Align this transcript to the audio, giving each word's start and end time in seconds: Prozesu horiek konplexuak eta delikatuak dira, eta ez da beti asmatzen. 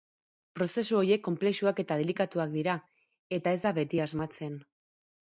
Prozesu 0.59 0.95
horiek 0.99 1.21
konplexuak 1.27 1.81
eta 1.83 1.97
delikatuak 1.99 2.55
dira, 2.55 2.79
eta 3.39 3.55
ez 3.59 3.61
da 3.67 3.73
beti 3.81 4.03
asmatzen. 4.07 4.57